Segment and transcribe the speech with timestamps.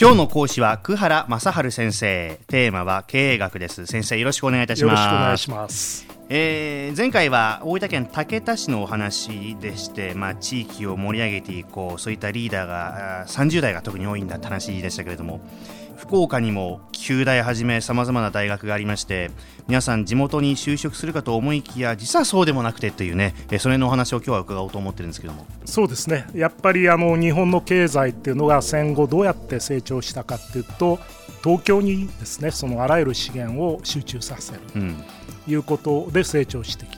[0.00, 2.38] 今日の講師は久原正治先生。
[2.46, 3.84] テーマは経営学です。
[3.86, 4.92] 先生よろしくお願いいたします。
[4.92, 6.06] よろしくお願いします。
[6.28, 12.00] えー、前回は大分県竹田市のお話でして、まあ、地域を盛り上げていこう。
[12.00, 15.40] そういったリーダーが30代が特に多いんだって話でしたけれども
[15.98, 19.30] 福岡にも旧大はじめさまざまな大学がありまして
[19.66, 25.46] 皆さん地元に就職するかと思いきや実はそうでもなくてというねそれのお話を今日は伺おうと思ってるんですけども。
[25.64, 26.26] そうですね。
[26.34, 30.98] やっぱりあの日本の経済っていうのが戦後どうやって成長したかっていうと
[31.42, 35.04] 東京にですねそのあらゆる資源を集中させる、うん。
[35.46, 36.97] いうことで成長してき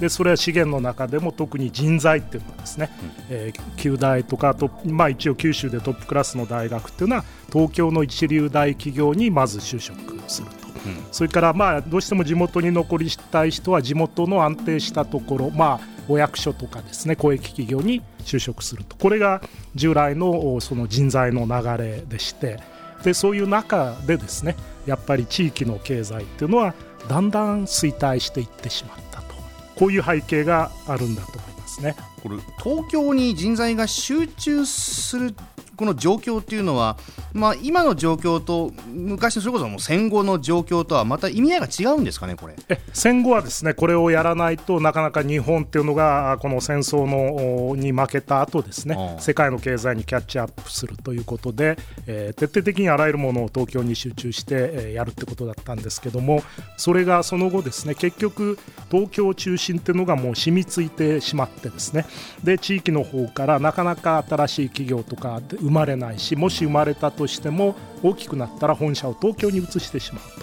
[0.00, 9.98] でそれは資源の中でも特に人材っていうのはですね、うん、えー、旧大とかと、まあ、一応九州でトップクラスの大学っていうのは東京の一流大企業にまず就職
[10.28, 18.96] すると、うん、それからまあどうしても地元に残りたい人は地元の安定したところまあお役所とかですね公益企業に就職すると。
[18.96, 19.42] これが
[19.74, 22.60] 従来のその人材の流れでして。
[23.02, 26.74] でそういう中でですねやっぱり地域の経済っていうのは
[27.08, 29.02] だんだん衰退していってしまった。
[29.02, 29.07] と
[29.78, 31.94] こういう背景があるんだと思いますね。
[32.22, 35.34] これ東京に人材が集中する
[35.78, 36.98] この状況っていうのは、
[37.32, 42.56] まあ、今の状況と昔のそれこそもう戦後の状況とはまた意味合いが違うんですかねこれ。
[42.68, 56.42] え戦後はですねこれをやらないとなかなか日本っていうのがこの戦争のに負けた後ですね世界の経済にキャッチアップするということで、えー、徹底的にあらゆるものを東京に集中して、えー、やるってことだったんですけども
[56.76, 58.58] それがその後ですね結局
[58.90, 62.04] 東京中心っていうのがもう染みついてしまってですね
[62.42, 70.40] で地域の方からなかなか新しい企業とか生まれないしもし生まれたとしても大きくなったら本社を東京に移してしまう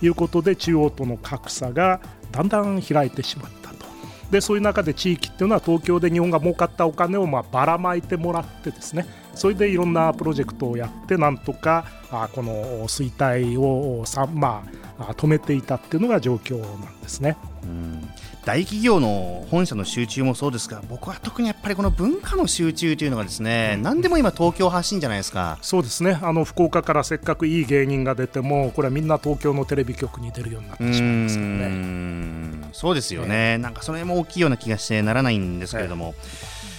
[0.00, 2.00] ということで中央との格差が
[2.32, 3.86] だんだん開いてしまったと。
[4.32, 17.36] でそういう中で地域っていうのは東京で日本が儲かったお金をまあばらまいてもらってですねそれでいろんなプロジェクトをやってなんとかあこの衰退をさ、まあ、止めていたっていうのが状況なんですね。
[17.62, 18.08] うん。
[18.44, 25.58] 大企業の本社の集中もそうですが僕は特にやっぱりこの文化の集中というのがですね何でも今東京発信じゃないですか。
[25.62, 26.18] そうですね。
[26.22, 32.68] あの福岡からせっかくいい芸人が出てもこれはみんな東京のテレビ局に出るようになってしまいますよね。
[32.72, 36.14] そうですよね、えー、なんかそれも大きいような気がしてならないんですけれども、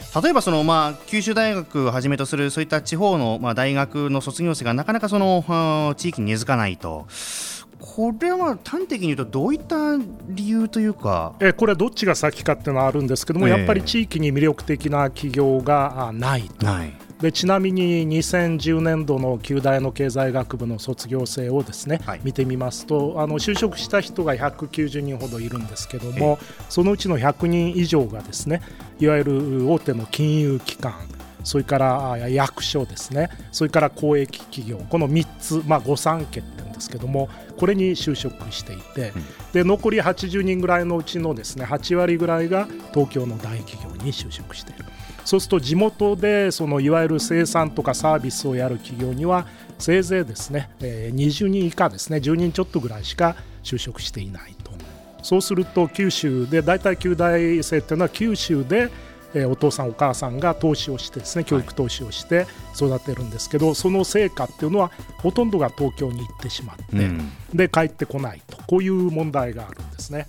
[0.00, 7.06] えー、例えばその、まあ、九州大学をはじめとするそういった地方の、まあ、大学の卒業生がなかなかその地域に根付かないと
[7.82, 9.98] これは端的に言うとどういった
[10.28, 11.34] 理由というか？
[11.40, 16.64] えこれはどっちが先かっていうのはあるんですけども、えー、やっぱり地域に魅力的な企業がないと。
[16.64, 16.92] ない。
[17.20, 28.60] でちなみに2010年度の旧大の経済学部の卒業生をですね、はい、見てみますとあの就職した人が190人ほどいるんですけどもそのうちの100人以上がですね
[28.98, 30.94] いわゆる大手の金融機関
[31.44, 44.84] それから役所ですねそれから公益企業この3つ、まあ、御三家ってですけどもこれに就職していて、うん、で残り80人ぐらいのうちのですね8割ぐらいが東京の大企業に就職している。
[45.24, 49.46] そうすると地元でそのいわゆる生産とかサービスをやる企業には
[49.78, 54.72] せいぜいですね、えー、20人以下ですね10人ちょっとぐらいしか就職していないと。
[55.22, 58.90] そうすると九州で大体9大生っていうのは九州で
[59.34, 70.26] えお父さんお母さんが投資をしてですね教育投資をして育てるんですけど、はい、その成果っていうのはほとんどが東京に行ってしまって、うん、で帰ってこないとこういう問題があるんですね。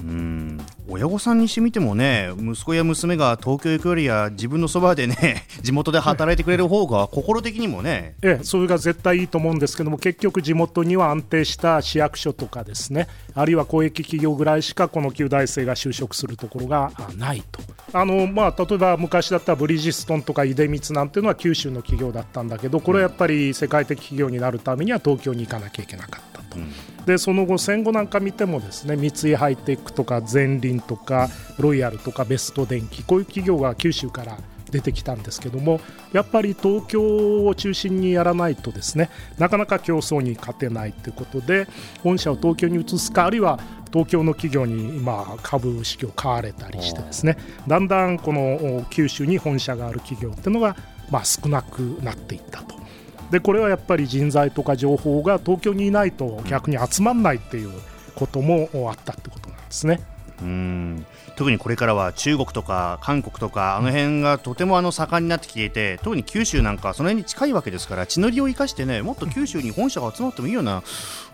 [0.00, 0.60] うん
[0.92, 8.14] 親御さんにしてみてもね息子や娘が東京行くよりや自分のそばでね 地元で働いてくれる方が心的にもね。
[8.22, 17.60] ええそれが絶対いいと思うんですけども結局地元には安定した市役所とかですねあるいは公益企業ぐらいしかこの旧大生が就職するところがないと。
[17.94, 26.41] あの、まあ、例えば昔だったらブリヂストンとか出光なんていうのは九州の企業だったんだけどこれはやっぱり世界的企業になるためには東京に行かなきゃいけなかった。
[26.52, 26.58] と。
[26.58, 34.38] うんでその後戦後なんか見てもですね三井ハイテクとかゼンリンとかロイヤルとかベスト電機こういう企業が九州から
[34.70, 35.80] 出てきたんですけども
[36.12, 41.66] やっぱり東京を中心にやらないとですねなかなか競争に勝てないということで
[42.02, 43.60] 本社を東京に移すかあるいは
[43.92, 47.36] 東京の企業に今株式を買われたりしてですね
[47.68, 50.76] だんだんこの九州に本社がある企業っていうのが
[51.10, 52.80] まあ少なくなっていったと。
[53.32, 57.70] でこれはやっぱり人材とか情報が東京にいないと逆に集まらないっていう
[58.14, 60.00] こともあったってことなんですね。
[60.42, 61.06] うん。
[61.36, 70.82] 特にこれからは中国とか韓国とかあの辺がとてもあの盛んになってきていて特に九州なんかその辺に近いわけですから地の利を生かしてねもっと九州に本社が集まってもいいような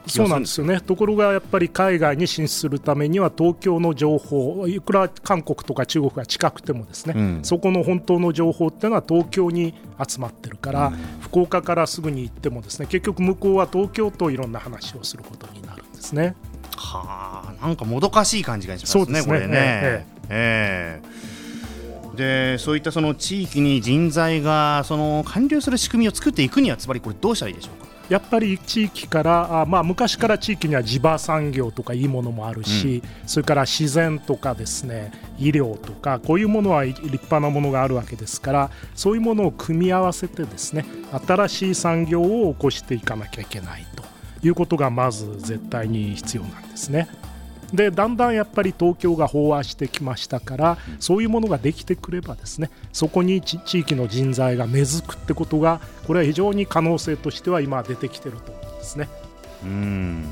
[0.07, 0.61] そうなんです。
[0.61, 9.75] よねところがやっぱり海外に進出するためには東京の情報いくら韓国とか中国が近くてもですね、うん、そこの本当の情報っていうのは東京に
[10.09, 16.35] 集まってるから、うん、福岡からすぐに行ってもですね結局向こうは東京といろんな話をすることになるんですね。
[16.79, 19.23] はあなんかもどかしい感じがしますね、すね。
[19.27, 19.47] これね。
[19.55, 27.89] えええー、でそういったその地域に人材がその完了する仕組みを作っていくにはつまりこれどうしたらいいでしょうか？
[28.09, 40.87] やっぱり地域からあ、まあ、昔から地域には地場産業とかいいものもあるし、うん、それから自然とかですね医療とかこういうものは立派なものがあるわけですからそういうものを組み合わせてですね
[41.27, 43.98] 新しい産業を起こしていかなきゃいけないと
[44.43, 47.09] いうことがまず絶対に必要なんですね。
[47.73, 59.09] でだんだんやっぱり東京が飽和してきましたからそういうものができてくればですねそこに地域の人材が根付くってことがこれは非常に可能性としては今出てきてると思うんですね。
[59.65, 60.25] うん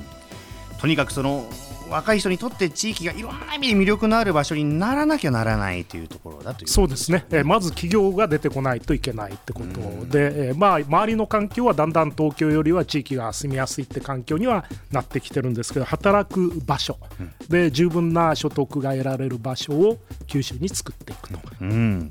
[0.80, 1.44] とにかくその
[1.90, 16.98] 若い人にとって地域がいろんな意味で魅力のある場所にならなきゃならないというところだというそうですね、えー、まず企業が出てこないといけないってことで、えー、まあ、周りの環境はだんだん東京よりは地域が住みやすいって環境にはなってきてるんですけど働く場所
[17.48, 21.38] で十分な所得が得られる場所を九州に作っていくと。
[21.60, 22.08] うん、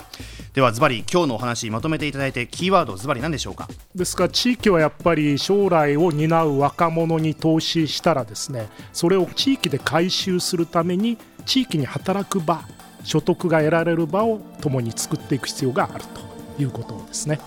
[0.54, 3.68] ではズバリ今日のお話まとめていただいてキーワードズバリ何でしょうか？
[3.94, 12.64] ですから地域はやっぱり将来を担う若者に投資したらですねそれを地域で回収するために地域に働く場
[13.04, 16.04] 所得が得られる場を共に作っていく必要がある
[16.58, 17.40] ということですね。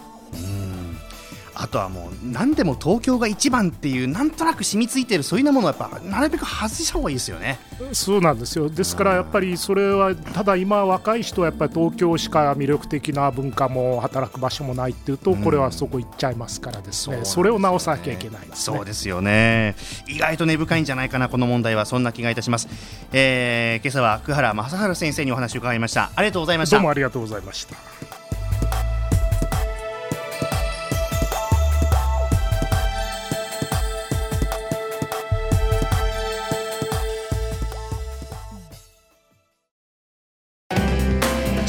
[1.61, 7.59] あとはもう何でも東京が一番っていうなんとなく染みついてるそういうものはやっぱなるべく外した方がいいですよね。
[7.93, 8.69] そうなんですよ。
[8.69, 17.17] ですからやっぱりそれはただ今若い人はやっぱり東京しか魅力的な文化も働く場所もないっていうとこれはそこ行っちゃいますからですね。
[17.17, 19.75] うん、それを直さなきゃいけない、ね、そうですよね。
[20.07, 21.87] 意外と根深いんじゃないかなこの問題は。
[21.87, 22.69] そんな気がいたします、
[23.13, 26.13] えー、今朝は久原正治先生にお話を伺いました。
[26.15, 26.77] ありがとうございました。
[26.77, 28.18] どうもありがとうございました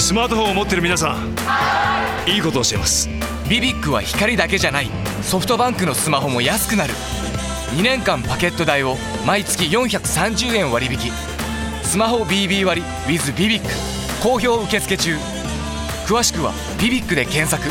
[0.09, 1.35] スマートフォンを持ってる皆さん
[2.27, 3.07] いいことを教えます。
[3.47, 4.89] ビビックは光だけじゃない。
[5.21, 6.95] ソフトバンクのスマホも安くなる。
[7.75, 8.95] 2年間パケット代を
[9.27, 11.11] 毎月430円割引。
[11.83, 13.69] スマホ BB 割 with ビビック
[14.23, 15.15] 好評受付中。
[16.07, 17.69] 詳しくは「ビビック」で検索。